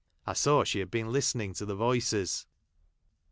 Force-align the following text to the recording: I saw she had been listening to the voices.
I 0.25 0.33
saw 0.33 0.63
she 0.63 0.79
had 0.79 0.89
been 0.89 1.11
listening 1.13 1.53
to 1.53 1.63
the 1.67 1.75
voices. 1.75 2.47